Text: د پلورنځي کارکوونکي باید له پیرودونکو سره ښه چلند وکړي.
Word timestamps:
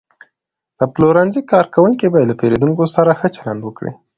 د 0.79 0.81
پلورنځي 0.93 1.41
کارکوونکي 1.51 2.05
باید 2.11 2.27
له 2.29 2.35
پیرودونکو 2.41 2.83
سره 2.95 3.11
ښه 3.19 3.27
چلند 3.37 3.61
وکړي. 3.63 3.91